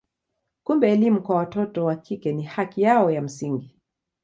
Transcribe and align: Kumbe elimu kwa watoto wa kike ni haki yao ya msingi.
Kumbe 0.63 0.91
elimu 0.91 1.21
kwa 1.23 1.35
watoto 1.35 1.85
wa 1.85 1.95
kike 1.95 2.33
ni 2.33 2.43
haki 2.43 2.81
yao 2.81 3.11
ya 3.11 3.21
msingi. 3.21 3.77